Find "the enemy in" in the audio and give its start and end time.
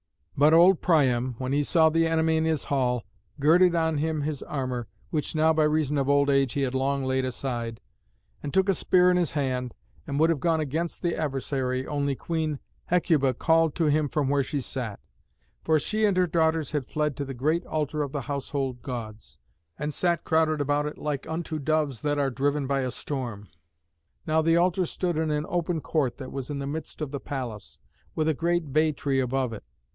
1.89-2.45